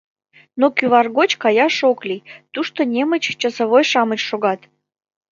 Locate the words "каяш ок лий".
1.43-2.25